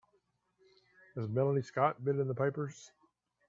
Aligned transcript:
Has 1.13 1.29
Melanie 1.29 1.61
Scott 1.61 2.03
been 2.03 2.19
in 2.19 2.27
the 2.27 2.33
papers? 2.33 2.91